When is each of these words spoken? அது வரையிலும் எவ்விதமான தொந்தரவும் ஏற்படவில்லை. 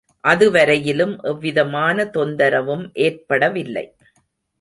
அது 0.23 0.51
வரையிலும் 0.51 1.19
எவ்விதமான 1.23 2.05
தொந்தரவும் 2.13 2.89
ஏற்படவில்லை. 3.01 3.85